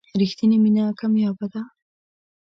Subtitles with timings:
[0.19, 1.61] رښتینې مینه کمیابه ده.